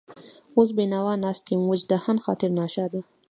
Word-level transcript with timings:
وس 0.57 0.69
بېنوا 0.77 1.13
ناست 1.23 1.45
يم 1.53 1.61
وچ 1.71 1.81
دهن، 1.91 2.17
خاطر 2.25 2.49
ناشاده 2.59 2.99